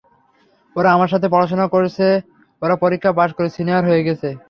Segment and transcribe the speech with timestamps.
[0.75, 2.07] ওরা আমার সাথে পড়াশোনা করেছে,
[2.61, 4.29] ওরা পরীক্ষায় পাস করে সিনিয়র হয়ে গেছে।